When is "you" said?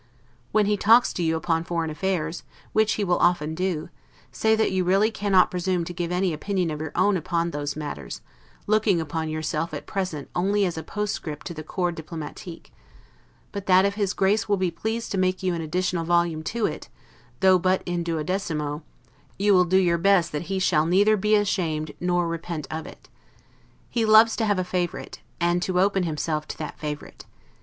1.21-1.35, 4.71-4.83, 15.43-15.53, 19.37-19.53